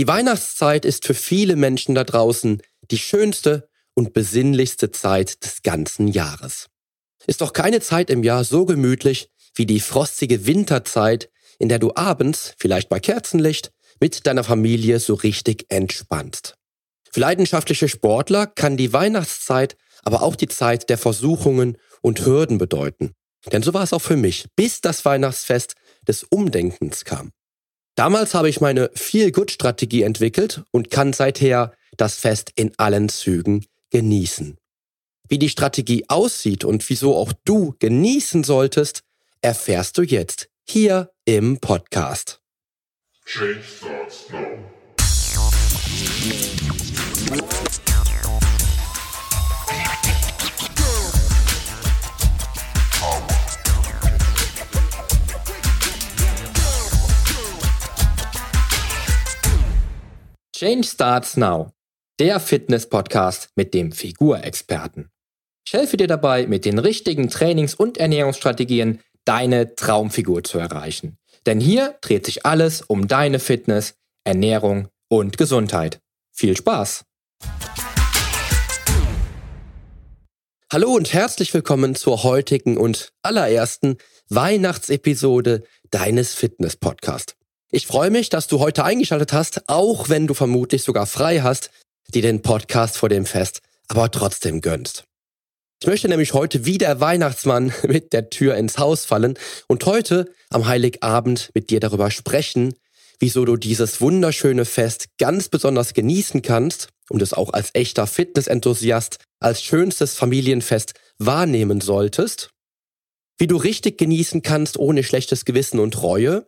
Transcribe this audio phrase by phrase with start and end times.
[0.00, 6.08] Die Weihnachtszeit ist für viele Menschen da draußen die schönste und besinnlichste Zeit des ganzen
[6.08, 6.68] Jahres.
[7.26, 11.28] Ist doch keine Zeit im Jahr so gemütlich wie die frostige Winterzeit,
[11.58, 16.54] in der du abends, vielleicht bei Kerzenlicht, mit deiner Familie so richtig entspannst.
[17.12, 23.12] Für leidenschaftliche Sportler kann die Weihnachtszeit aber auch die Zeit der Versuchungen und Hürden bedeuten.
[23.52, 25.74] Denn so war es auch für mich, bis das Weihnachtsfest
[26.08, 27.32] des Umdenkens kam.
[28.00, 34.56] Damals habe ich meine Feel-Good-Strategie entwickelt und kann seither das Fest in allen Zügen genießen.
[35.28, 39.02] Wie die Strategie aussieht und wieso auch du genießen solltest,
[39.42, 42.40] erfährst du jetzt hier im Podcast.
[43.26, 44.69] Change starts now.
[60.60, 61.72] Change Starts Now,
[62.18, 65.08] der Fitness-Podcast mit dem Figurexperten.
[65.66, 71.16] Ich helfe dir dabei, mit den richtigen Trainings- und Ernährungsstrategien deine Traumfigur zu erreichen.
[71.46, 73.94] Denn hier dreht sich alles um deine Fitness,
[74.24, 76.02] Ernährung und Gesundheit.
[76.30, 77.06] Viel Spaß!
[80.70, 83.96] Hallo und herzlich willkommen zur heutigen und allerersten
[84.28, 87.39] Weihnachtsepisode deines Fitness-Podcasts.
[87.72, 91.70] Ich freue mich, dass du heute eingeschaltet hast, auch wenn du vermutlich sogar frei hast,
[92.12, 95.04] die den Podcast vor dem Fest aber trotzdem gönnst.
[95.80, 100.32] Ich möchte nämlich heute wie der Weihnachtsmann mit der Tür ins Haus fallen und heute
[100.48, 102.74] am Heiligabend mit dir darüber sprechen,
[103.20, 109.18] wieso du dieses wunderschöne Fest ganz besonders genießen kannst und es auch als echter Fitnessenthusiast
[109.38, 112.50] als schönstes Familienfest wahrnehmen solltest,
[113.38, 116.46] wie du richtig genießen kannst ohne schlechtes Gewissen und Reue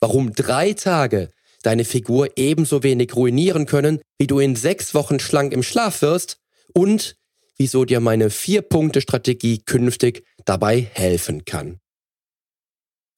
[0.00, 1.30] warum drei Tage
[1.62, 6.38] deine Figur ebenso wenig ruinieren können, wie du in sechs Wochen schlank im Schlaf wirst
[6.72, 7.16] und
[7.56, 11.80] wieso dir meine Vier-Punkte-Strategie künftig dabei helfen kann.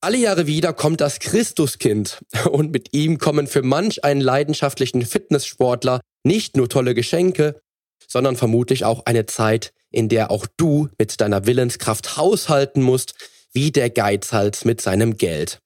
[0.03, 6.01] Alle Jahre wieder kommt das Christuskind und mit ihm kommen für manch einen leidenschaftlichen Fitnesssportler
[6.25, 7.61] nicht nur tolle Geschenke,
[8.09, 13.15] sondern vermutlich auch eine Zeit, in der auch du mit deiner Willenskraft haushalten musst,
[13.53, 15.61] wie der Geizhals mit seinem Geld.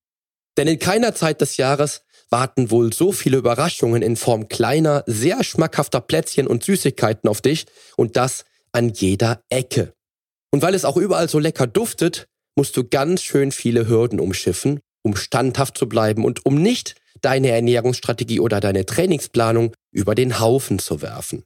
[0.56, 5.44] Denn in keiner Zeit des Jahres warten wohl so viele Überraschungen in Form kleiner, sehr
[5.44, 7.66] schmackhafter Plätzchen und Süßigkeiten auf dich
[7.96, 9.92] und das an jeder Ecke.
[10.50, 12.26] Und weil es auch überall so lecker duftet,
[12.56, 17.50] musst du ganz schön viele Hürden umschiffen, um standhaft zu bleiben und um nicht deine
[17.50, 21.44] Ernährungsstrategie oder deine Trainingsplanung über den Haufen zu werfen.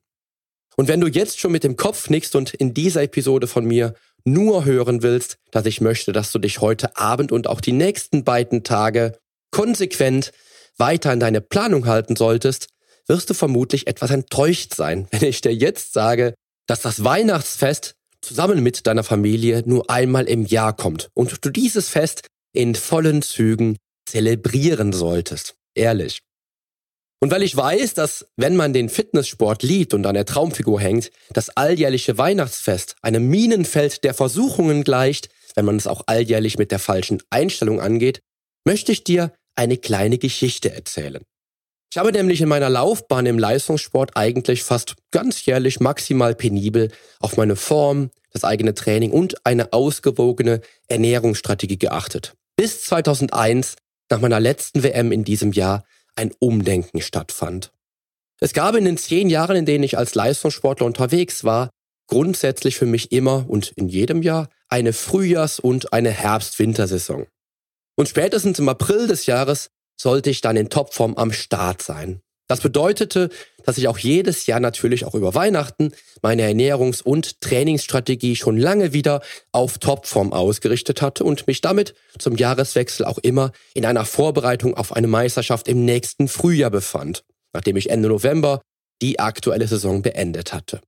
[0.78, 3.94] Und wenn du jetzt schon mit dem Kopf nickst und in dieser Episode von mir
[4.24, 8.22] nur hören willst, dass ich möchte, dass du dich heute Abend und auch die nächsten
[8.22, 9.18] beiden Tage
[9.50, 10.30] konsequent
[10.76, 12.68] weiter an deine Planung halten solltest,
[13.08, 16.34] wirst du vermutlich etwas enttäuscht sein, wenn ich dir jetzt sage,
[16.68, 21.88] dass das Weihnachtsfest zusammen mit deiner Familie nur einmal im Jahr kommt und du dieses
[21.88, 23.78] Fest in vollen Zügen
[24.08, 25.56] zelebrieren solltest.
[25.74, 26.20] Ehrlich.
[27.20, 31.10] Und weil ich weiß, dass wenn man den Fitnesssport liebt und an der Traumfigur hängt,
[31.30, 36.78] das alljährliche Weihnachtsfest einem Minenfeld der Versuchungen gleicht, wenn man es auch alljährlich mit der
[36.78, 38.20] falschen Einstellung angeht,
[38.64, 41.22] möchte ich dir eine kleine Geschichte erzählen.
[41.90, 47.36] Ich habe nämlich in meiner Laufbahn im Leistungssport eigentlich fast ganz jährlich maximal penibel auf
[47.36, 52.34] meine Form, das eigene Training und eine ausgewogene Ernährungsstrategie geachtet.
[52.56, 53.76] Bis 2001,
[54.10, 55.84] nach meiner letzten WM in diesem Jahr,
[56.18, 57.72] ein Umdenken stattfand.
[58.40, 61.70] Es gab in den zehn Jahren, in denen ich als Leistungssportler unterwegs war,
[62.08, 67.26] grundsätzlich für mich immer und in jedem Jahr eine Frühjahrs- und eine Herbst-Wintersaison.
[67.96, 72.20] Und spätestens im April des Jahres sollte ich dann in Topform am Start sein.
[72.48, 73.28] Das bedeutete,
[73.64, 75.92] dass ich auch jedes Jahr natürlich auch über Weihnachten
[76.22, 79.20] meine Ernährungs- und Trainingsstrategie schon lange wieder
[79.53, 84.94] auf Topform ausgerichtet hatte und mich damit zum Jahreswechsel auch immer in einer Vorbereitung auf
[84.94, 87.22] eine Meisterschaft im nächsten Frühjahr befand,
[87.53, 88.62] nachdem ich Ende November
[89.02, 90.81] die aktuelle Saison beendet hatte.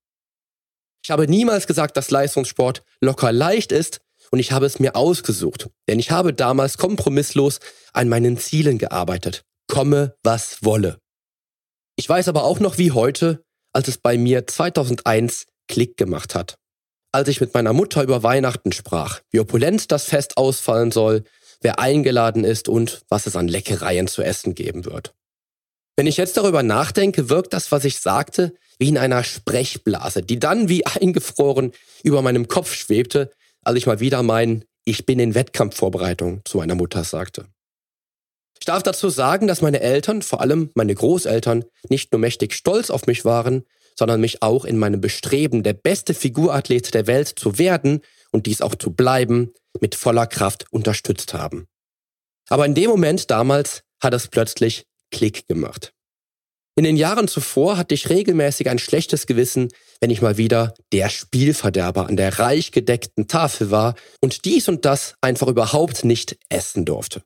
[1.05, 4.01] Ich habe niemals gesagt, dass Leistungssport locker leicht ist
[4.31, 7.61] und ich habe es mir ausgesucht, denn ich habe damals kompromisslos
[7.93, 10.99] an meinen Zielen gearbeitet, komme was wolle.
[12.01, 13.45] Ich weiß aber auch noch wie heute,
[13.75, 16.57] als es bei mir 2001 Klick gemacht hat.
[17.13, 21.25] Als ich mit meiner Mutter über Weihnachten sprach, wie opulent das Fest ausfallen soll,
[21.61, 25.13] wer eingeladen ist und was es an Leckereien zu essen geben wird.
[25.95, 30.39] Wenn ich jetzt darüber nachdenke, wirkt das, was ich sagte, wie in einer Sprechblase, die
[30.39, 31.73] dann wie eingefroren
[32.03, 33.31] über meinem Kopf schwebte,
[33.63, 37.45] als ich mal wieder mein Ich bin in Wettkampfvorbereitung zu meiner Mutter sagte.
[38.61, 42.91] Ich darf dazu sagen, dass meine Eltern, vor allem meine Großeltern, nicht nur mächtig stolz
[42.91, 43.65] auf mich waren,
[43.99, 48.03] sondern mich auch in meinem Bestreben, der beste Figurathlet der Welt zu werden
[48.33, 51.67] und dies auch zu bleiben, mit voller Kraft unterstützt haben.
[52.49, 55.93] Aber in dem Moment damals hat es plötzlich Klick gemacht.
[56.77, 59.69] In den Jahren zuvor hatte ich regelmäßig ein schlechtes Gewissen,
[60.01, 64.85] wenn ich mal wieder der Spielverderber an der reich gedeckten Tafel war und dies und
[64.85, 67.23] das einfach überhaupt nicht essen durfte.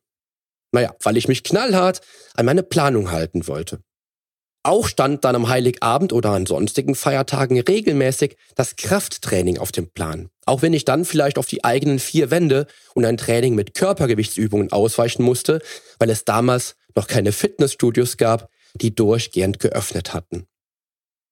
[0.74, 2.00] Naja, weil ich mich knallhart
[2.34, 3.78] an meine Planung halten wollte.
[4.64, 10.30] Auch stand dann am Heiligabend oder an sonstigen Feiertagen regelmäßig das Krafttraining auf dem Plan.
[10.46, 14.72] Auch wenn ich dann vielleicht auf die eigenen vier Wände und ein Training mit Körpergewichtsübungen
[14.72, 15.62] ausweichen musste,
[16.00, 20.46] weil es damals noch keine Fitnessstudios gab, die durchgehend geöffnet hatten.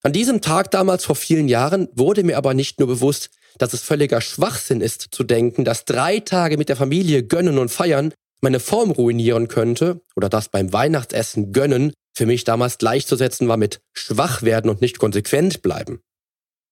[0.03, 3.81] An diesem Tag damals vor vielen Jahren wurde mir aber nicht nur bewusst, dass es
[3.81, 8.13] völliger Schwachsinn ist zu denken, dass drei Tage mit der Familie gönnen und feiern
[8.43, 13.81] meine Form ruinieren könnte oder das beim Weihnachtsessen gönnen für mich damals gleichzusetzen war mit
[13.93, 16.01] schwach werden und nicht konsequent bleiben.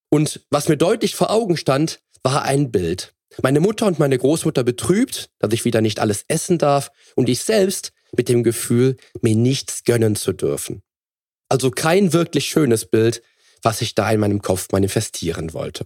[0.09, 3.15] Und was mir deutlich vor Augen stand, war ein Bild.
[3.41, 7.39] Meine Mutter und meine Großmutter betrübt, dass ich wieder nicht alles essen darf und ich
[7.39, 10.83] selbst mit dem Gefühl, mir nichts gönnen zu dürfen.
[11.47, 13.24] Also kein wirklich schönes Bild,
[13.63, 15.85] was ich da in meinem Kopf manifestieren wollte.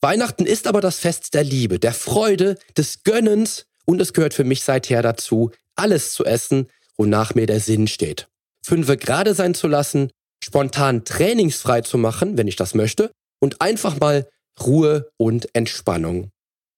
[0.00, 4.44] Weihnachten ist aber das Fest der Liebe, der Freude, des Gönnens und es gehört für
[4.44, 8.28] mich seither dazu, alles zu essen, wonach mir der Sinn steht.
[8.64, 10.12] Fünfe gerade sein zu lassen,
[10.44, 13.10] spontan trainingsfrei zu machen, wenn ich das möchte,
[13.40, 14.28] und einfach mal
[14.60, 16.30] Ruhe und Entspannung.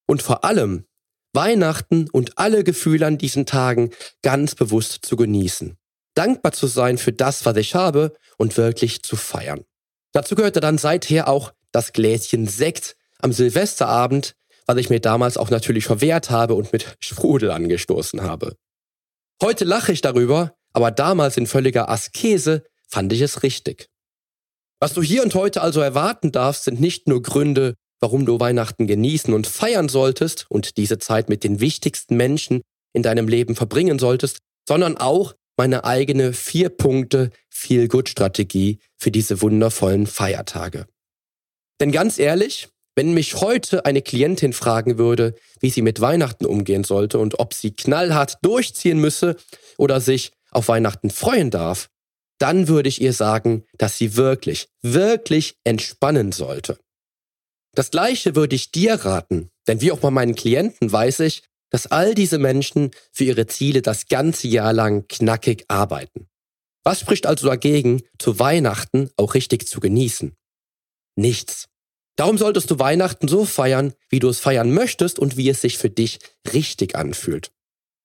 [0.06, 0.86] Und vor allem
[1.34, 3.90] Weihnachten und alle Gefühle an diesen Tagen
[4.22, 5.76] ganz bewusst zu genießen.
[6.14, 9.66] Dankbar zu sein für das, was ich habe und wirklich zu feiern.
[10.12, 14.34] Dazu gehörte dann seither auch das Gläschen Sekt am Silvesterabend,
[14.72, 18.56] was ich mir damals auch natürlich verwehrt habe und mit Sprudel angestoßen habe.
[19.42, 23.88] Heute lache ich darüber, aber damals in völliger Askese fand ich es richtig.
[24.80, 28.86] Was du hier und heute also erwarten darfst, sind nicht nur Gründe, warum du Weihnachten
[28.86, 32.62] genießen und feiern solltest und diese Zeit mit den wichtigsten Menschen
[32.94, 39.10] in deinem Leben verbringen solltest, sondern auch meine eigene vier Punkte Feel Good Strategie für
[39.10, 40.86] diese wundervollen Feiertage.
[41.78, 46.84] Denn ganz ehrlich, wenn mich heute eine Klientin fragen würde, wie sie mit Weihnachten umgehen
[46.84, 49.36] sollte und ob sie knallhart durchziehen müsse
[49.78, 51.88] oder sich auf Weihnachten freuen darf,
[52.38, 56.78] dann würde ich ihr sagen, dass sie wirklich, wirklich entspannen sollte.
[57.74, 61.86] Das gleiche würde ich dir raten, denn wie auch bei meinen Klienten weiß ich, dass
[61.86, 66.28] all diese Menschen für ihre Ziele das ganze Jahr lang knackig arbeiten.
[66.84, 70.36] Was spricht also dagegen, zu Weihnachten auch richtig zu genießen?
[71.16, 71.68] Nichts.
[72.16, 75.78] Darum solltest du Weihnachten so feiern, wie du es feiern möchtest und wie es sich
[75.78, 76.18] für dich
[76.52, 77.50] richtig anfühlt.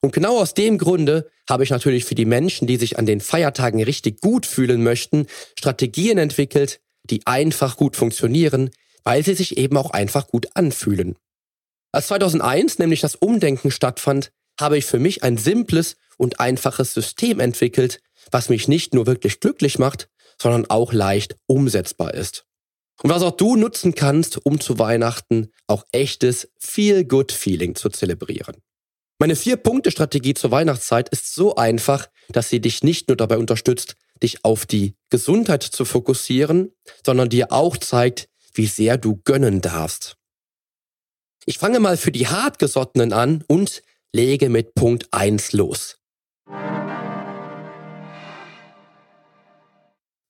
[0.01, 3.19] Und genau aus dem Grunde habe ich natürlich für die Menschen, die sich an den
[3.19, 5.27] Feiertagen richtig gut fühlen möchten,
[5.57, 8.69] Strategien entwickelt, die einfach gut funktionieren,
[9.03, 11.15] weil sie sich eben auch einfach gut anfühlen.
[11.91, 17.39] Als 2001 nämlich das Umdenken stattfand, habe ich für mich ein simples und einfaches System
[17.39, 18.01] entwickelt,
[18.31, 20.09] was mich nicht nur wirklich glücklich macht,
[20.41, 22.46] sondern auch leicht umsetzbar ist.
[23.03, 28.57] Und was auch du nutzen kannst, um zu Weihnachten auch echtes Feel-Good-Feeling zu zelebrieren.
[29.19, 34.43] Meine Vier-Punkte-Strategie zur Weihnachtszeit ist so einfach, dass sie dich nicht nur dabei unterstützt, dich
[34.43, 36.71] auf die Gesundheit zu fokussieren,
[37.05, 40.17] sondern dir auch zeigt, wie sehr du gönnen darfst.
[41.45, 43.81] Ich fange mal für die Hartgesottenen an und
[44.11, 45.99] lege mit Punkt 1 los.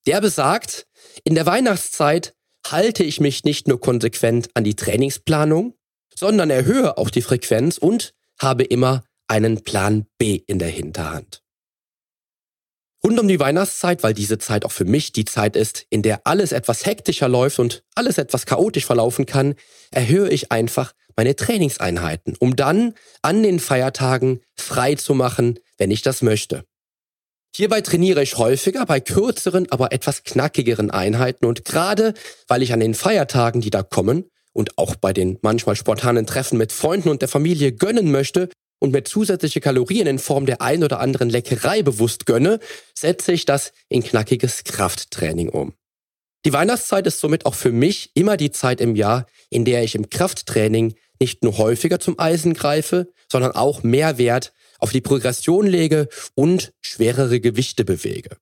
[0.06, 0.88] Der besagt,
[1.24, 2.37] in der Weihnachtszeit
[2.72, 5.74] halte ich mich nicht nur konsequent an die Trainingsplanung,
[6.14, 11.44] sondern erhöhe auch die Frequenz und habe immer einen Plan B in der Hinterhand.
[13.04, 16.26] Rund um die Weihnachtszeit, weil diese Zeit auch für mich die Zeit ist, in der
[16.26, 19.56] alles etwas hektischer läuft und alles etwas chaotisch verlaufen kann,
[19.92, 26.02] erhöhe ich einfach meine Trainingseinheiten, um dann an den Feiertagen frei zu machen, wenn ich
[26.02, 26.66] das möchte.
[27.58, 32.14] Hierbei trainiere ich häufiger bei kürzeren, aber etwas knackigeren Einheiten und gerade
[32.48, 36.60] weil ich an den Feiertagen, die da kommen, und auch bei den manchmal spontanen Treffen
[36.60, 40.84] mit Freunden und der Familie gönnen möchte, und mir zusätzliche Kalorien in Form der ein
[40.84, 42.60] oder anderen Leckerei bewusst gönne,
[42.94, 45.74] setze ich das in knackiges Krafttraining um.
[46.46, 49.96] Die Weihnachtszeit ist somit auch für mich immer die Zeit im Jahr, in der ich
[49.96, 55.68] im Krafttraining nicht nur häufiger zum Eisen greife, sondern auch mehr Wert auf die Progression
[55.68, 58.38] lege und schwerere Gewichte bewege.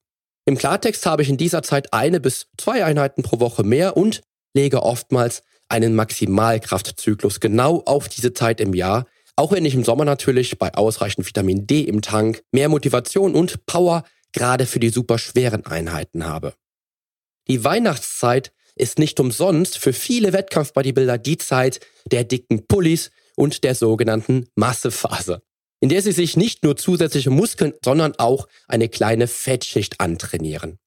[0.45, 4.21] Im Klartext habe ich in dieser Zeit eine bis zwei Einheiten pro Woche mehr und
[4.53, 10.05] lege oftmals einen Maximalkraftzyklus genau auf diese Zeit im Jahr, Auch wenn ich im Sommer
[10.05, 15.17] natürlich bei ausreichend Vitamin D im Tank mehr Motivation und Power gerade für die super
[15.17, 16.53] schweren Einheiten habe.
[17.47, 23.75] Die Weihnachtszeit ist nicht umsonst für viele Wettkampf-Bodybuilder die Zeit der dicken Pullis und der
[23.75, 25.41] sogenannten Massephase,
[25.79, 30.79] in der sie sich nicht nur zusätzliche Muskeln, sondern auch eine kleine Fettschicht antrainieren.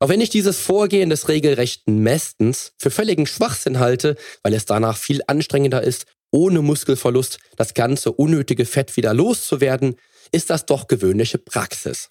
[0.00, 4.98] Auch wenn ich dieses Vorgehen des regelrechten Mästens für völligen Schwachsinn halte, weil es danach
[4.98, 9.96] viel anstrengender ist, ohne Muskelverlust das ganze unnötige Fett wieder loszuwerden,
[10.32, 12.10] ist das doch gewöhnliche Praxis.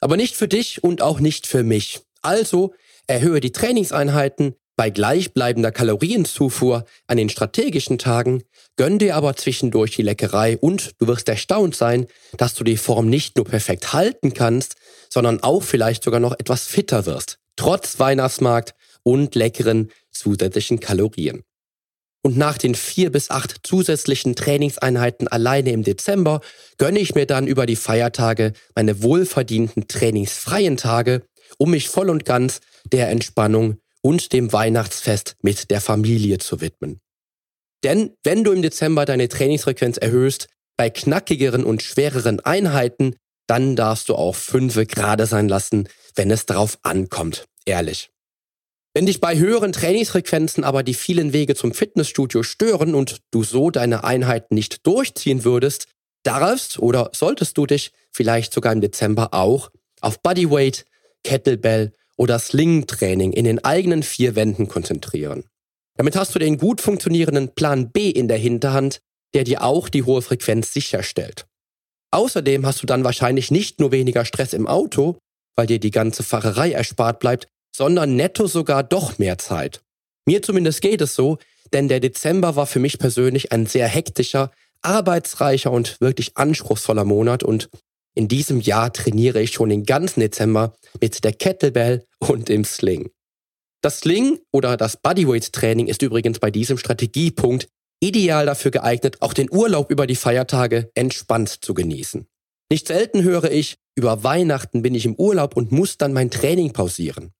[0.00, 2.00] Aber nicht für dich und auch nicht für mich.
[2.22, 2.74] Also
[3.06, 8.42] erhöhe die Trainingseinheiten bei gleichbleibender Kalorienzufuhr an den strategischen Tagen,
[8.76, 12.06] gönn dir aber zwischendurch die Leckerei und du wirst erstaunt sein,
[12.36, 14.76] dass du die Form nicht nur perfekt halten kannst,
[15.08, 21.42] sondern auch vielleicht sogar noch etwas fitter wirst, trotz Weihnachtsmarkt und leckeren zusätzlichen Kalorien.
[22.22, 26.40] Und nach den vier bis acht zusätzlichen Trainingseinheiten alleine im Dezember
[26.76, 31.22] gönne ich mir dann über die Feiertage meine wohlverdienten trainingsfreien Tage,
[31.56, 32.60] um mich voll und ganz
[32.92, 37.00] der Entspannung und dem Weihnachtsfest mit der Familie zu widmen.
[37.82, 40.46] Denn wenn du im Dezember deine Trainingsfrequenz erhöhst,
[40.76, 43.16] bei knackigeren und schwereren Einheiten,
[43.48, 47.46] dann darfst du auch fünfe gerade sein lassen, wenn es darauf ankommt.
[47.64, 48.10] Ehrlich.
[48.94, 53.72] Wenn dich bei höheren Trainingsfrequenzen aber die vielen Wege zum Fitnessstudio stören und du so
[53.72, 55.88] deine Einheiten nicht durchziehen würdest,
[56.22, 60.84] darfst oder solltest du dich vielleicht sogar im Dezember auch auf Bodyweight,
[61.24, 65.44] Kettlebell oder Sling-Training in den eigenen vier Wänden konzentrieren.
[65.96, 69.00] Damit hast du den gut funktionierenden Plan B in der Hinterhand,
[69.34, 71.46] der dir auch die hohe Frequenz sicherstellt.
[72.10, 75.18] Außerdem hast du dann wahrscheinlich nicht nur weniger Stress im Auto,
[75.56, 79.82] weil dir die ganze Fahrerei erspart bleibt, sondern netto sogar doch mehr Zeit.
[80.26, 81.38] Mir zumindest geht es so,
[81.72, 84.50] denn der Dezember war für mich persönlich ein sehr hektischer,
[84.82, 87.68] arbeitsreicher und wirklich anspruchsvoller Monat und
[88.16, 93.10] in diesem Jahr trainiere ich schon den ganzen Dezember mit der Kettlebell und im Sling.
[93.82, 97.68] Das Sling oder das Bodyweight Training ist übrigens bei diesem Strategiepunkt
[98.00, 102.26] ideal dafür geeignet, auch den Urlaub über die Feiertage entspannt zu genießen.
[102.70, 106.72] Nicht selten höre ich, über Weihnachten bin ich im Urlaub und muss dann mein Training
[106.72, 107.32] pausieren.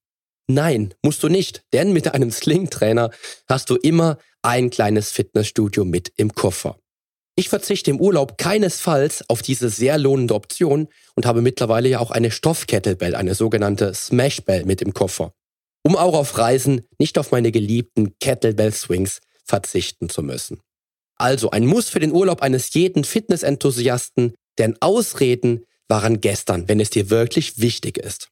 [0.47, 3.11] Nein, musst du nicht, denn mit einem Sling-Trainer
[3.49, 6.79] hast du immer ein kleines Fitnessstudio mit im Koffer.
[7.37, 12.11] Ich verzichte im Urlaub keinesfalls auf diese sehr lohnende Option und habe mittlerweile ja auch
[12.11, 15.35] eine Stoffkettlebell, eine sogenannte Smashbell mit im Koffer,
[15.83, 20.61] um auch auf Reisen nicht auf meine geliebten Kettlebell Swings verzichten zu müssen.
[21.17, 26.91] Also ein Muss für den Urlaub eines jeden Fitnessenthusiasten, denn Ausreden waren gestern, wenn es
[26.91, 28.29] dir wirklich wichtig ist.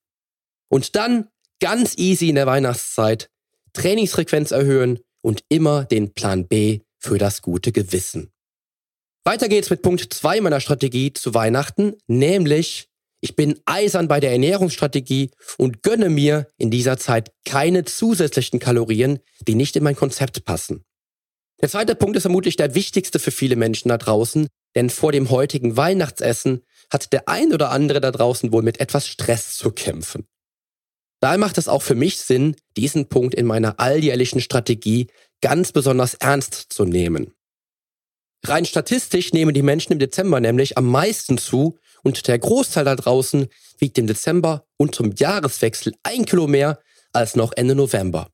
[0.68, 1.28] Und dann
[1.64, 3.30] Ganz easy in der Weihnachtszeit.
[3.73, 8.34] Trainingsfrequenz erhöhen und immer den Plan B für das gute Gewissen.
[9.26, 12.88] Weiter geht's mit Punkt 2 meiner Strategie zu Weihnachten, nämlich
[13.23, 19.21] ich bin eisern bei der Ernährungsstrategie und gönne mir in dieser Zeit keine zusätzlichen Kalorien,
[19.49, 20.85] die nicht in mein Konzept passen.
[21.62, 25.31] Der zweite Punkt ist vermutlich der wichtigste für viele Menschen da draußen, denn vor dem
[25.31, 30.26] heutigen Weihnachtsessen hat der ein oder andere da draußen wohl mit etwas Stress zu kämpfen.
[31.21, 35.07] Daher macht es auch für mich Sinn, diesen Punkt in meiner alljährlichen Strategie
[35.40, 37.33] ganz besonders ernst zu nehmen.
[38.46, 42.94] Rein statistisch nehmen die Menschen im Dezember nämlich am meisten zu und der Großteil da
[42.94, 43.46] draußen
[43.78, 46.78] wiegt im Dezember und zum Jahreswechsel ein Kilo mehr
[47.12, 48.28] als noch Ende November.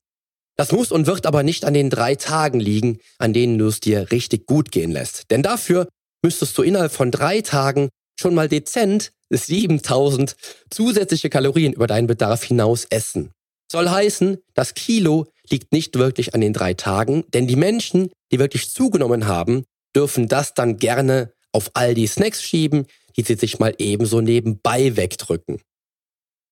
[0.56, 3.80] Das muss und wird aber nicht an den drei Tagen liegen, an denen du es
[3.80, 5.30] dir richtig gut gehen lässt.
[5.30, 5.88] Denn dafür
[6.22, 7.88] müsstest du innerhalb von drei Tagen
[8.18, 10.34] schon mal dezent 7000
[10.70, 13.30] zusätzliche Kalorien über deinen Bedarf hinaus essen.
[13.70, 18.40] Soll heißen, das Kilo liegt nicht wirklich an den drei Tagen, denn die Menschen, die
[18.40, 19.64] wirklich zugenommen haben,
[19.94, 24.96] dürfen das dann gerne auf all die Snacks schieben, die sie sich mal ebenso nebenbei
[24.96, 25.60] wegdrücken.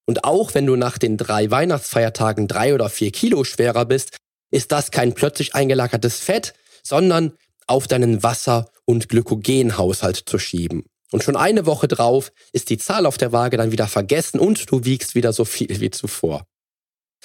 [0.07, 4.16] Und auch wenn du nach den drei Weihnachtsfeiertagen drei oder vier Kilo schwerer bist,
[4.50, 7.35] ist das kein plötzlich eingelagertes Fett, sondern
[7.66, 10.85] auf deinen Wasser- und Glykogenhaushalt zu schieben.
[11.11, 14.71] Und schon eine Woche drauf ist die Zahl auf der Waage dann wieder vergessen und
[14.71, 16.47] du wiegst wieder so viel wie zuvor.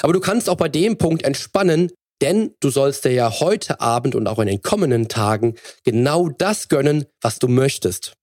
[0.01, 1.91] Aber du kannst auch bei dem Punkt entspannen,
[2.23, 6.69] denn du sollst dir ja heute Abend und auch in den kommenden Tagen genau das
[6.69, 8.13] gönnen, was du möchtest.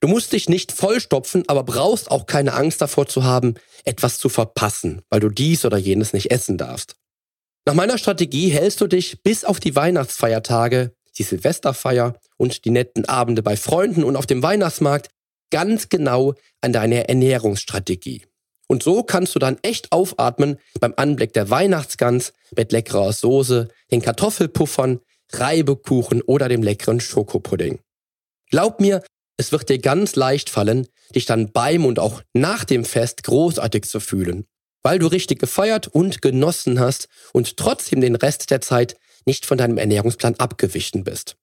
[0.00, 3.54] Du musst dich nicht vollstopfen, aber brauchst auch keine Angst davor zu haben,
[3.84, 6.96] etwas zu verpassen, weil du dies oder jenes nicht essen darfst.
[7.64, 13.04] Nach meiner Strategie hältst du dich bis auf die Weihnachtsfeiertage die Silvesterfeier und die netten
[13.04, 15.10] Abende bei Freunden und auf dem Weihnachtsmarkt
[15.50, 18.27] ganz genau an deiner Ernährungsstrategie.
[18.68, 24.02] Und so kannst du dann echt aufatmen beim Anblick der Weihnachtsgans mit leckerer Soße, den
[24.02, 25.00] Kartoffelpuffern,
[25.32, 27.80] Reibekuchen oder dem leckeren Schokopudding.
[28.50, 29.02] Glaub mir,
[29.38, 33.84] es wird dir ganz leicht fallen, dich dann beim und auch nach dem Fest großartig
[33.84, 34.46] zu fühlen,
[34.82, 39.58] weil du richtig gefeiert und genossen hast und trotzdem den Rest der Zeit nicht von
[39.58, 41.36] deinem Ernährungsplan abgewichen bist.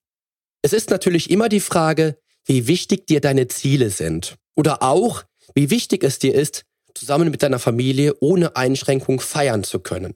[0.62, 5.70] Es ist natürlich immer die Frage, wie wichtig dir deine Ziele sind oder auch, wie
[5.70, 6.64] wichtig es dir ist,
[6.96, 10.14] zusammen mit deiner Familie ohne Einschränkung feiern zu können.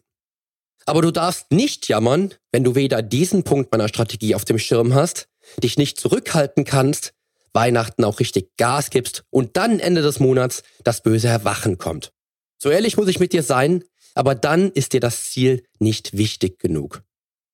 [0.86, 4.94] Aber du darfst nicht jammern, wenn du weder diesen Punkt meiner Strategie auf dem Schirm
[4.94, 5.28] hast,
[5.62, 7.12] dich nicht zurückhalten kannst,
[7.52, 12.12] Weihnachten auch richtig Gas gibst und dann Ende des Monats das böse Erwachen kommt.
[12.58, 13.84] So ehrlich muss ich mit dir sein,
[14.14, 17.02] aber dann ist dir das Ziel nicht wichtig genug.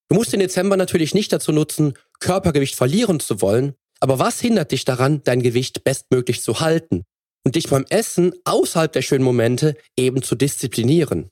[0.08, 4.72] Du musst den Dezember natürlich nicht dazu nutzen, Körpergewicht verlieren zu wollen, aber was hindert
[4.72, 7.04] dich daran, dein Gewicht bestmöglich zu halten
[7.46, 11.30] und dich beim Essen außerhalb der schönen Momente eben zu disziplinieren?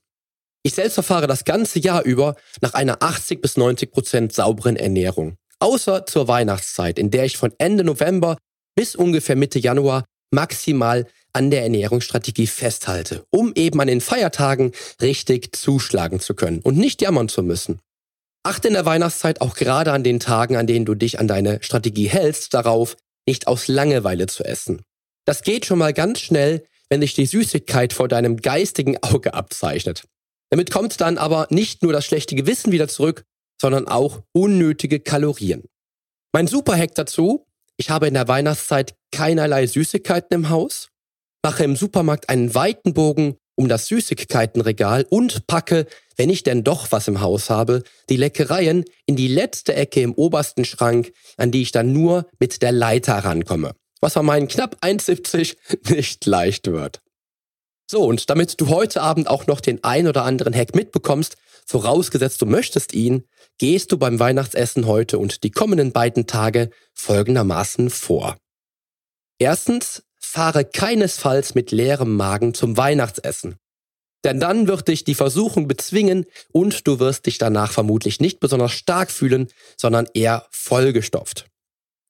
[0.63, 5.35] Ich selbst verfahre das ganze Jahr über nach einer 80 bis 90 Prozent sauberen Ernährung.
[5.59, 8.39] Außer zur Weihnachtszeit, in der ich von Ende November
[8.77, 14.71] bis ungefähr Mitte Januar maximal an der Ernährungsstrategie festhalte, um eben an den Feiertagen
[15.03, 17.81] richtig zuschlagen zu können und nicht jammern zu müssen.
[18.45, 21.61] Achte in der Weihnachtszeit auch gerade an den Tagen, an denen du dich an deine
[21.65, 24.83] Strategie hältst, darauf, nicht aus Langeweile zu essen.
[25.25, 30.05] Das geht schon mal ganz schnell, wenn sich die Süßigkeit vor deinem geistigen Auge abzeichnet.
[30.51, 33.25] Damit kommt dann aber nicht nur das schlechte Gewissen wieder zurück,
[33.61, 35.65] sondern auch unnötige Kalorien.
[36.33, 40.91] Mein Superhack dazu, ich habe in der Weihnachtszeit keinerlei Süßigkeiten im Haus,
[41.43, 46.91] mache im Supermarkt einen weiten Bogen um das Süßigkeitenregal und packe, wenn ich denn doch
[46.93, 51.63] was im Haus habe, die Leckereien in die letzte Ecke im obersten Schrank, an die
[51.63, 53.75] ich dann nur mit der Leiter rankomme.
[54.05, 55.57] Was an meinen knapp 1,70
[55.95, 57.01] nicht leicht wird.
[57.91, 62.43] So, und damit du heute Abend auch noch den ein oder anderen Hack mitbekommst, vorausgesetzt
[62.43, 68.37] du möchtest ihn, gehst du beim Weihnachtsessen heute und die kommenden beiden Tage folgendermaßen vor.
[69.39, 73.57] Erstens, fahre keinesfalls mit leerem Magen zum Weihnachtsessen.
[74.23, 78.73] Denn dann wird dich die Versuchung bezwingen und du wirst dich danach vermutlich nicht besonders
[78.73, 81.47] stark fühlen, sondern eher vollgestopft.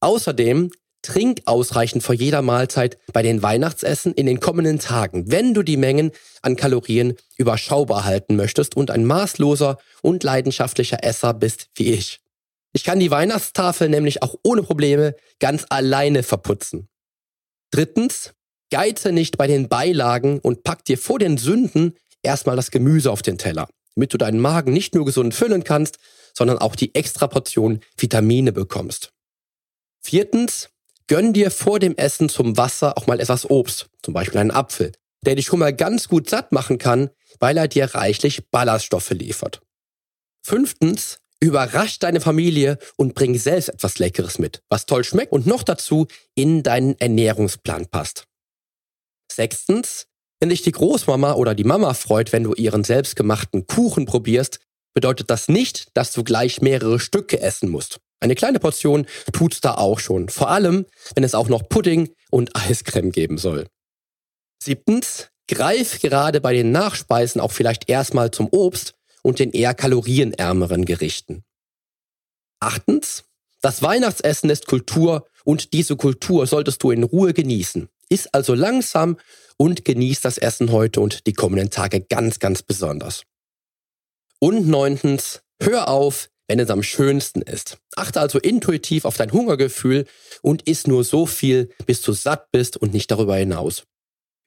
[0.01, 0.73] Außerdem
[1.05, 5.77] Trink ausreichend vor jeder Mahlzeit bei den Weihnachtsessen in den kommenden Tagen, wenn du die
[5.77, 12.21] Mengen an Kalorien überschaubar halten möchtest und ein maßloser und leidenschaftlicher Esser bist wie ich.
[12.73, 16.89] Ich kann die Weihnachtstafel nämlich auch ohne Probleme ganz alleine verputzen.
[17.71, 18.33] Drittens,
[18.71, 23.21] geize nicht bei den Beilagen und pack dir vor den Sünden erstmal das Gemüse auf
[23.21, 25.99] den Teller, damit du deinen Magen nicht nur gesund füllen kannst,
[26.33, 29.13] sondern auch die extra Portion Vitamine bekommst.
[30.01, 30.71] Viertens,
[31.07, 34.93] gönn dir vor dem Essen zum Wasser auch mal etwas Obst, zum Beispiel einen Apfel,
[35.25, 39.61] der dich schon mal ganz gut satt machen kann, weil er dir reichlich Ballaststoffe liefert.
[40.43, 45.63] Fünftens, überrasch deine Familie und bring selbst etwas Leckeres mit, was toll schmeckt und noch
[45.63, 48.27] dazu in deinen Ernährungsplan passt.
[49.31, 50.07] Sechstens,
[50.41, 54.61] wenn dich die Großmama oder die Mama freut, wenn du ihren selbstgemachten Kuchen probierst,
[54.95, 58.01] bedeutet das nicht, dass du gleich mehrere Stücke essen musst.
[58.21, 60.29] Eine kleine Portion tut's da auch schon.
[60.29, 63.67] Vor allem, wenn es auch noch Pudding und Eiscreme geben soll.
[64.63, 70.85] Siebtens, greif gerade bei den Nachspeisen auch vielleicht erstmal zum Obst und den eher kalorienärmeren
[70.85, 71.45] Gerichten.
[72.61, 73.25] Achtens,
[73.61, 77.89] das Weihnachtsessen ist Kultur und diese Kultur solltest du in Ruhe genießen.
[78.09, 79.19] Iss also langsam
[79.57, 83.23] und genieß das Essen heute und die kommenden Tage ganz, ganz besonders.
[84.39, 87.79] Und neuntens, hör auf, wenn es am schönsten ist.
[87.97, 90.07] Achte also intuitiv auf dein Hungergefühl
[90.43, 93.85] und iss nur so viel, bis du satt bist und nicht darüber hinaus.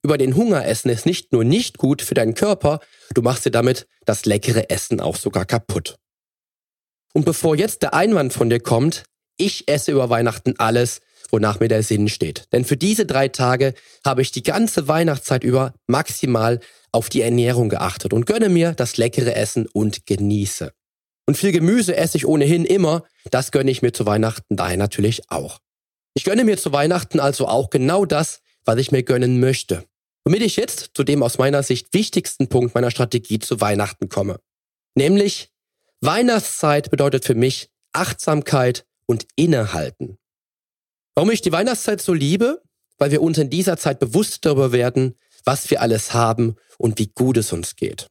[0.04, 2.80] Über den Hunger essen ist nicht nur nicht gut für deinen Körper,
[3.14, 5.96] du machst dir damit das leckere Essen auch sogar kaputt.
[7.14, 9.04] Und bevor jetzt der Einwand von dir kommt,
[9.38, 12.46] ich esse über Weihnachten alles, wonach mir der Sinn steht.
[12.52, 13.74] Denn für diese drei Tage
[14.06, 16.60] habe ich die ganze Weihnachtszeit über maximal
[16.92, 20.72] auf die Ernährung geachtet und gönne mir das leckere Essen und genieße.
[21.28, 23.04] Und viel Gemüse esse ich ohnehin immer.
[23.32, 25.60] Das gönne ich mir zu Weihnachten daher natürlich auch.
[26.14, 29.84] Ich gönne mir zu Weihnachten also auch genau das, was ich mir gönnen möchte.
[30.26, 34.40] Womit ich jetzt zu dem aus meiner Sicht wichtigsten Punkt meiner Strategie zu Weihnachten komme.
[34.96, 35.52] Nämlich,
[36.02, 40.18] Weihnachtszeit bedeutet für mich Achtsamkeit und Innehalten.
[41.16, 42.62] Warum ich die Weihnachtszeit so liebe?
[42.98, 47.08] Weil wir uns in dieser Zeit bewusst darüber werden, was wir alles haben und wie
[47.08, 48.08] gut es uns geht.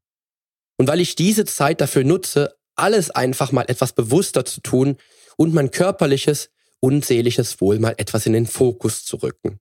[0.79, 4.97] Und weil ich diese Zeit dafür nutze, alles einfach mal etwas bewusster zu tun
[5.37, 9.59] und mein körperliches und seelisches Wohl mal etwas in den Fokus zu rücken.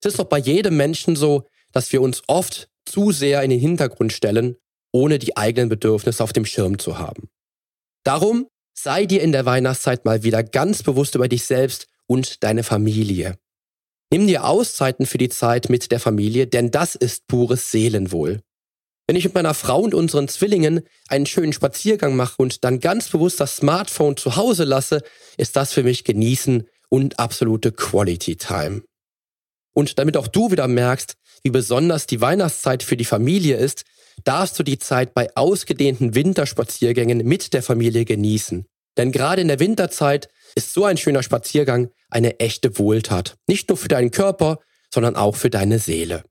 [0.00, 3.60] Es ist doch bei jedem Menschen so, dass wir uns oft zu sehr in den
[3.60, 4.56] Hintergrund stellen,
[4.92, 7.30] ohne die eigenen Bedürfnisse auf dem Schirm zu haben.
[8.04, 12.64] Darum sei dir in der Weihnachtszeit mal wieder ganz bewusst über dich selbst und deine
[12.64, 13.38] Familie.
[14.10, 18.42] Nimm dir Auszeiten für die Zeit mit der Familie, denn das ist pures Seelenwohl.
[19.06, 23.08] Wenn ich mit meiner Frau und unseren Zwillingen einen schönen Spaziergang mache und dann ganz
[23.08, 25.02] bewusst das Smartphone zu Hause lasse,
[25.36, 28.82] ist das für mich Genießen und absolute Quality Time.
[29.74, 33.84] Und damit auch du wieder merkst, wie besonders die Weihnachtszeit für die Familie ist,
[34.24, 38.66] darfst du die Zeit bei ausgedehnten Winterspaziergängen mit der Familie genießen.
[38.96, 43.36] Denn gerade in der Winterzeit ist so ein schöner Spaziergang eine echte Wohltat.
[43.48, 44.58] Nicht nur für deinen Körper,
[44.92, 46.22] sondern auch für deine Seele.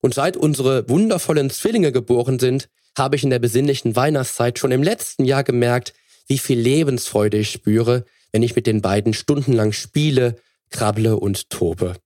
[0.00, 4.82] Und seit unsere wundervollen Zwillinge geboren sind, habe ich in der besinnlichen Weihnachtszeit schon im
[4.82, 5.92] letzten Jahr gemerkt,
[6.26, 10.36] wie viel Lebensfreude ich spüre, wenn ich mit den beiden stundenlang spiele,
[10.70, 11.96] krabble und tobe.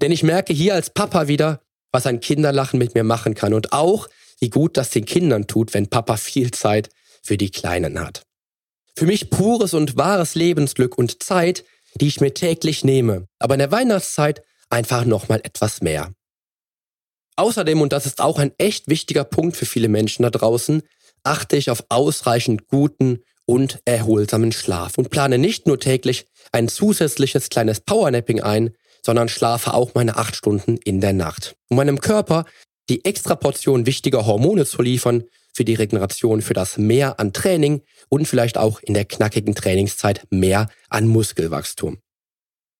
[0.00, 1.60] Denn ich merke hier als Papa wieder,
[1.92, 4.08] was ein Kinderlachen mit mir machen kann und auch,
[4.40, 6.88] wie gut das den Kindern tut, wenn Papa viel Zeit
[7.22, 8.22] für die Kleinen hat.
[8.96, 13.60] Für mich pures und wahres Lebensglück und Zeit, die ich mir täglich nehme, aber in
[13.60, 16.12] der Weihnachtszeit einfach nochmal etwas mehr.
[17.42, 20.82] Außerdem, und das ist auch ein echt wichtiger Punkt für viele Menschen da draußen,
[21.24, 27.48] achte ich auf ausreichend guten und erholsamen Schlaf und plane nicht nur täglich ein zusätzliches
[27.48, 32.44] kleines Powernapping ein, sondern schlafe auch meine acht Stunden in der Nacht, um meinem Körper
[32.88, 37.82] die extra Portion wichtiger Hormone zu liefern für die Regeneration, für das Mehr an Training
[38.08, 41.98] und vielleicht auch in der knackigen Trainingszeit mehr an Muskelwachstum.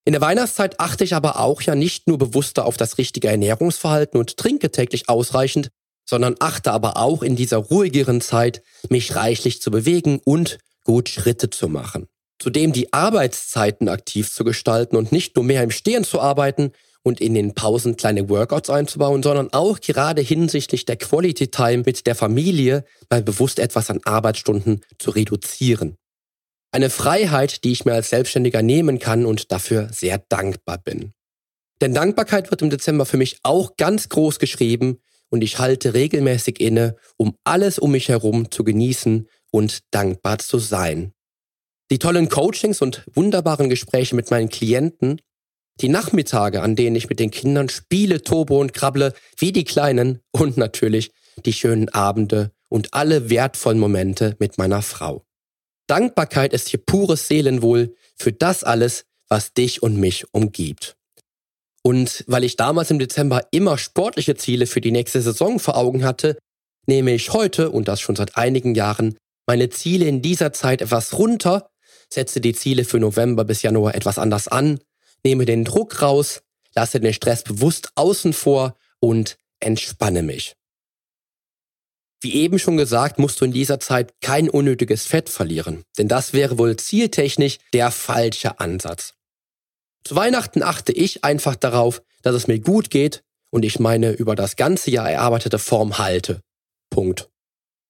[0.04, 4.18] In der Weihnachtszeit achte ich aber auch ja nicht nur bewusster auf das richtige Ernährungsverhalten
[4.18, 5.70] und trinke täglich ausreichend,
[6.04, 11.50] sondern achte aber auch in dieser ruhigeren Zeit, mich reichlich zu bewegen und gut Schritte
[11.50, 12.08] zu machen.
[12.40, 16.72] Zudem die Arbeitszeiten aktiv zu gestalten und nicht nur mehr im Stehen zu arbeiten
[17.04, 22.06] und in den Pausen kleine Workouts einzubauen, sondern auch gerade hinsichtlich der Quality Time mit
[22.06, 25.96] der Familie mal bewusst etwas an Arbeitsstunden zu reduzieren.
[26.74, 31.12] Eine Freiheit, die ich mir als Selbstständiger nehmen kann und dafür sehr dankbar bin.
[31.82, 36.60] Denn Dankbarkeit wird im Dezember für mich auch ganz groß geschrieben und ich halte regelmäßig
[36.60, 41.12] inne, um alles um mich herum zu genießen und dankbar zu sein.
[41.90, 45.20] Die tollen Coachings und wunderbaren Gespräche mit meinen Klienten,
[45.82, 50.20] die Nachmittage, an denen ich mit den Kindern spiele, tobe und krabble, wie die Kleinen
[50.30, 51.10] und natürlich
[51.44, 55.26] die schönen Abende und alle wertvollen Momente mit meiner Frau.
[55.86, 60.96] Dankbarkeit ist hier pures Seelenwohl für das alles, was dich und mich umgibt.
[61.82, 66.04] Und weil ich damals im Dezember immer sportliche Ziele für die nächste Saison vor Augen
[66.04, 66.38] hatte,
[66.86, 69.16] nehme ich heute, und das schon seit einigen Jahren,
[69.46, 71.70] meine Ziele in dieser Zeit etwas runter,
[72.08, 74.78] setze die Ziele für November bis Januar etwas anders an,
[75.24, 76.42] nehme den Druck raus,
[76.74, 80.54] lasse den Stress bewusst außen vor und entspanne mich.
[82.22, 86.32] Wie eben schon gesagt, musst du in dieser Zeit kein unnötiges Fett verlieren, denn das
[86.32, 89.14] wäre wohl zieltechnisch der falsche Ansatz.
[90.04, 94.36] Zu Weihnachten achte ich einfach darauf, dass es mir gut geht und ich meine über
[94.36, 96.40] das ganze Jahr erarbeitete Form halte.
[96.90, 97.28] Punkt.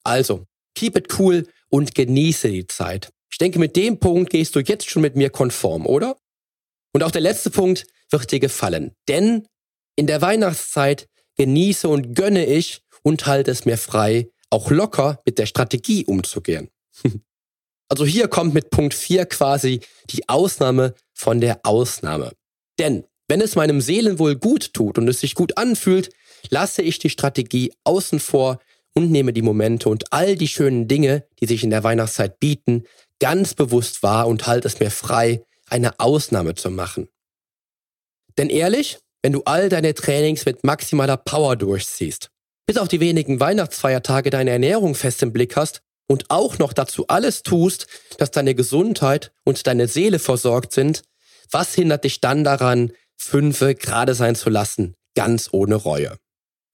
[0.02, 3.10] Also, keep it cool und genieße die Zeit.
[3.30, 6.16] Ich denke, mit dem Punkt gehst du jetzt schon mit mir konform, oder?
[6.94, 9.46] Und auch der letzte Punkt wird dir gefallen, denn
[9.94, 15.38] in der Weihnachtszeit genieße und gönne ich und halte es mir frei, auch locker mit
[15.38, 16.70] der Strategie umzugehen.
[17.88, 22.32] also hier kommt mit Punkt 4 quasi die Ausnahme von der Ausnahme.
[22.78, 26.10] Denn wenn es meinem Seelenwohl gut tut und es sich gut anfühlt,
[26.50, 28.58] lasse ich die Strategie außen vor
[28.94, 32.84] und nehme die Momente und all die schönen Dinge, die sich in der Weihnachtszeit bieten,
[33.20, 37.08] ganz bewusst wahr und halte es mir frei, eine Ausnahme zu machen.
[38.36, 42.31] Denn ehrlich, wenn du all deine Trainings mit maximaler Power durchziehst,
[42.66, 47.06] bis auf die wenigen Weihnachtsfeiertage deine Ernährung fest im Blick hast und auch noch dazu
[47.08, 47.86] alles tust,
[48.18, 51.02] dass deine Gesundheit und deine Seele versorgt sind,
[51.50, 56.16] was hindert dich dann daran, fünfe gerade sein zu lassen, ganz ohne Reue?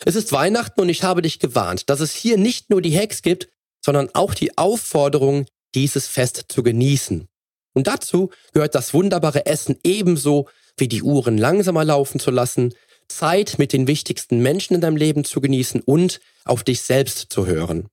[0.05, 3.23] Es ist Weihnachten und ich habe dich gewarnt, dass es hier nicht nur die Hacks
[3.23, 3.49] gibt,
[3.85, 7.29] sondern auch die Aufforderung, dieses Fest zu genießen.
[7.75, 12.75] Und dazu gehört das wunderbare Essen ebenso wie die Uhren langsamer laufen zu lassen,
[13.09, 17.47] Zeit mit den wichtigsten Menschen in deinem Leben zu genießen und auf dich selbst zu
[17.47, 17.89] hören.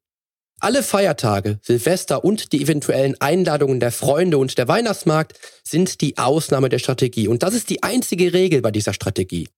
[0.59, 6.69] Alle Feiertage, Silvester und die eventuellen Einladungen der Freunde und der Weihnachtsmarkt sind die Ausnahme
[6.69, 7.27] der Strategie.
[7.27, 9.49] Und das ist die einzige Regel bei dieser Strategie.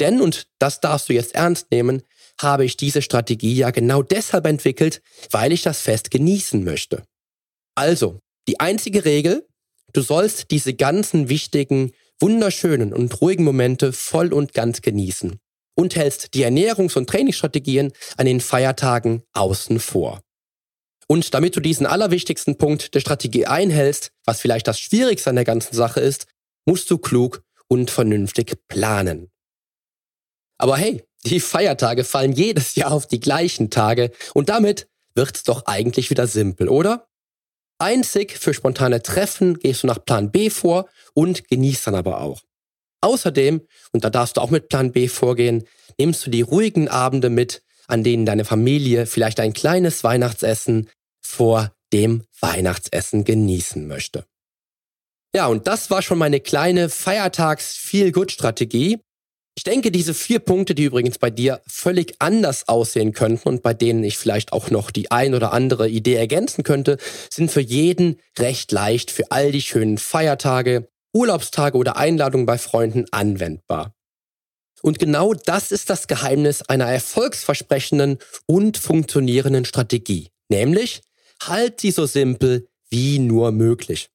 [0.00, 2.02] Denn, und das darfst du jetzt ernst nehmen,
[2.40, 7.04] habe ich diese Strategie ja genau deshalb entwickelt, weil ich das Fest genießen möchte.
[7.76, 8.18] Also,
[8.48, 9.46] die einzige Regel,
[9.92, 15.40] du sollst diese ganzen wichtigen wunderschönen und ruhigen Momente voll und ganz genießen
[15.74, 20.20] und hältst die Ernährungs- und Trainingsstrategien an den Feiertagen außen vor.
[21.08, 25.44] Und damit du diesen allerwichtigsten Punkt der Strategie einhältst, was vielleicht das Schwierigste an der
[25.44, 26.26] ganzen Sache ist,
[26.66, 29.30] musst du klug und vernünftig planen.
[30.58, 35.66] Aber hey, die Feiertage fallen jedes Jahr auf die gleichen Tage und damit wird's doch
[35.66, 37.09] eigentlich wieder simpel, oder?
[37.80, 42.42] Einzig für spontane Treffen gehst du nach Plan B vor und genießt dann aber auch.
[43.00, 43.62] Außerdem,
[43.92, 45.64] und da darfst du auch mit Plan B vorgehen,
[45.98, 50.90] nimmst du die ruhigen Abende mit, an denen deine Familie vielleicht ein kleines Weihnachtsessen
[51.20, 54.24] vor dem Weihnachtsessen genießen möchte.
[55.34, 59.00] Ja, und das war schon meine kleine Feiertags-Feel-Good-Strategie.
[59.56, 63.74] Ich denke, diese vier Punkte, die übrigens bei dir völlig anders aussehen könnten und bei
[63.74, 66.98] denen ich vielleicht auch noch die ein oder andere Idee ergänzen könnte,
[67.30, 73.06] sind für jeden recht leicht für all die schönen Feiertage, Urlaubstage oder Einladungen bei Freunden
[73.10, 73.94] anwendbar.
[74.82, 80.30] Und genau das ist das Geheimnis einer erfolgsversprechenden und funktionierenden Strategie.
[80.48, 81.02] Nämlich,
[81.42, 84.08] halt sie so simpel wie nur möglich.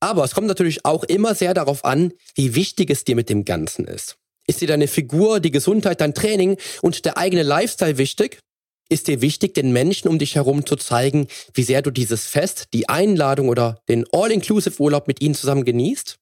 [0.00, 3.44] Aber es kommt natürlich auch immer sehr darauf an, wie wichtig es dir mit dem
[3.44, 4.19] Ganzen ist.
[4.50, 8.40] Ist dir deine Figur, die Gesundheit, dein Training und der eigene Lifestyle wichtig?
[8.88, 12.66] Ist dir wichtig, den Menschen um dich herum zu zeigen, wie sehr du dieses Fest,
[12.72, 16.16] die Einladung oder den All-Inclusive-Urlaub mit ihnen zusammen genießt?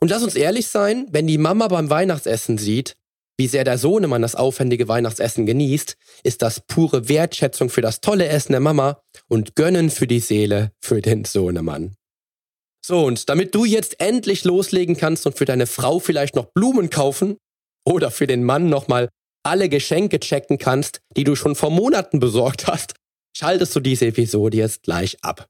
[0.00, 2.92] Und lass uns ehrlich sein, wenn die Mama beim Weihnachtsessen sieht,
[3.38, 8.28] wie sehr der Sohnemann das aufwendige Weihnachtsessen genießt, ist das pure Wertschätzung für das tolle
[8.28, 11.94] Essen der Mama und Gönnen für die Seele für den Sohnemann.
[12.84, 16.90] So, und damit du jetzt endlich loslegen kannst und für deine Frau vielleicht noch Blumen
[16.90, 17.38] kaufen
[17.84, 19.08] oder für den Mann nochmal
[19.42, 22.94] alle Geschenke checken kannst, die du schon vor Monaten besorgt hast,
[23.36, 25.46] schaltest du diese Episode jetzt gleich ab.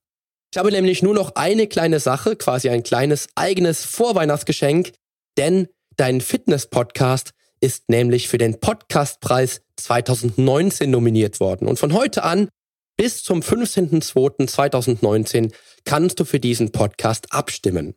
[0.53, 4.93] Ich habe nämlich nur noch eine kleine Sache, quasi ein kleines eigenes Vorweihnachtsgeschenk,
[5.39, 11.69] denn dein Fitness-Podcast ist nämlich für den Podcastpreis 2019 nominiert worden.
[11.69, 12.49] Und von heute an
[12.99, 15.53] bis zum 15.02.2019
[15.85, 17.95] kannst du für diesen Podcast abstimmen.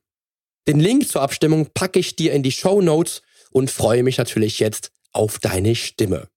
[0.67, 3.21] Den Link zur Abstimmung packe ich dir in die Show Notes
[3.55, 6.27] und freue mich natürlich jetzt auf deine Stimme.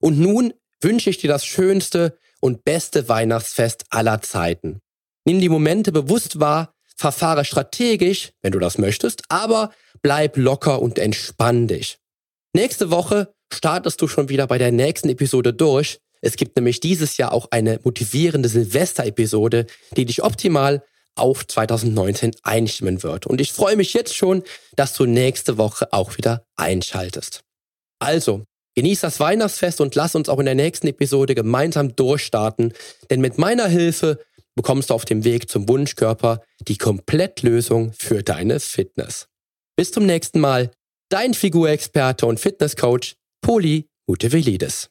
[0.00, 4.80] Und nun wünsche ich dir das schönste und beste Weihnachtsfest aller Zeiten.
[5.24, 9.70] Nimm die Momente bewusst wahr, verfahre strategisch, wenn du das möchtest, aber
[10.02, 11.98] bleib locker und entspann dich.
[12.52, 16.00] Nächste Woche startest du schon wieder bei der nächsten Episode durch.
[16.20, 20.82] Es gibt nämlich dieses Jahr auch eine motivierende Silvester-Episode, die dich optimal
[21.16, 23.26] auf 2019 einstimmen wird.
[23.26, 24.42] Und ich freue mich jetzt schon,
[24.76, 27.42] dass du nächste Woche auch wieder einschaltest.
[27.98, 28.44] Also,
[28.74, 32.72] genieß das Weihnachtsfest und lass uns auch in der nächsten Episode gemeinsam durchstarten,
[33.10, 34.18] denn mit meiner Hilfe
[34.54, 39.28] bekommst du auf dem Weg zum Wunschkörper die Komplettlösung für deine Fitness.
[39.76, 40.70] Bis zum nächsten Mal,
[41.08, 44.90] dein Figurexperte und Fitnesscoach Poli Mutevelidis.